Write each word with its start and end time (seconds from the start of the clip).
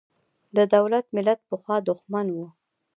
د 0.55 0.57
دولت–ملت 0.73 1.39
پخوا 1.49 1.77
دښمن 1.87 2.27
و. 2.35 2.37